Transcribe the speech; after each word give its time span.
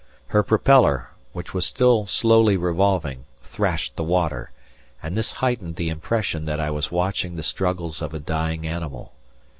Her 0.29 0.41
propeller, 0.41 1.11
which 1.31 1.53
was 1.53 1.63
still 1.63 2.07
slowly 2.07 2.57
revolving, 2.57 3.25
thrashed 3.43 3.95
the 3.95 4.03
water, 4.03 4.49
and 5.03 5.13
this 5.15 5.33
heightened 5.33 5.75
the 5.75 5.89
impression 5.89 6.45
that 6.45 6.59
I 6.59 6.71
was 6.71 6.91
watching 6.91 7.35
the 7.35 7.43
struggles 7.43 8.01
of 8.01 8.11
a 8.15 8.19
dying 8.19 8.65
animal. 8.65 9.13